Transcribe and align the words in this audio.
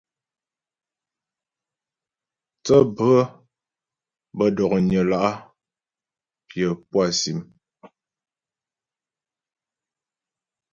Thə́ 2.63 2.79
bhə̌ 2.95 3.15
bə́ 4.37 4.47
dɔ̀knyə 4.55 5.01
la' 5.11 5.35
pyə̌ 6.47 6.69
pú 6.89 6.95
á 7.03 7.05
sìm. 7.19 7.39